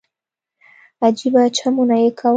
[1.05, 2.29] عجيبه چمونه يې کول.